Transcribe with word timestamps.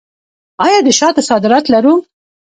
آیا 0.65 0.79
د 0.83 0.89
شاتو 0.99 1.21
صادرات 1.29 1.65
لرو؟ 1.73 1.95